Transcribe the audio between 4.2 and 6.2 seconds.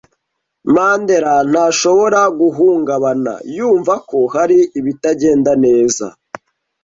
hari ibitagenda neza.